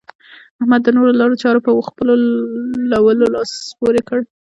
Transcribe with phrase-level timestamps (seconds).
[0.59, 4.19] احمد د نورو لارو چارو په خپلولو لاس پورې کړ.